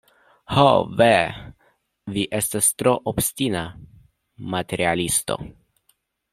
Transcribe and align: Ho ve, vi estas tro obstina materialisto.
Ho 0.53 0.61
ve, 1.01 1.09
vi 2.15 2.23
estas 2.39 2.71
tro 2.83 2.95
obstina 3.13 3.63
materialisto. 4.57 5.41